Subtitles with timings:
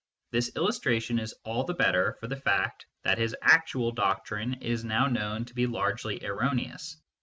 [0.31, 5.11] This illustration is all the better for the fact that his actual doctrine is nov?
[5.11, 6.97] known to be largely erroneous.